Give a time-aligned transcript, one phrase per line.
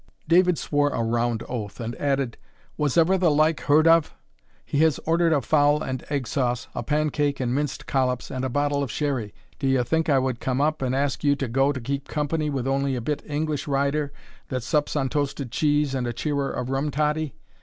[0.27, 2.35] David swore a round oath, and added,
[2.75, 4.15] "Was ever the like heard of?
[4.65, 8.49] He has ordered a fowl and egg sauce, a pancake and minced collops and a
[8.49, 12.07] bottle of sherry D'ye think I wad come and ask you to go to keep
[12.07, 14.11] company with ony bit English rider
[14.47, 17.35] that sups on toasted cheese, and a cheerer of rum toddy?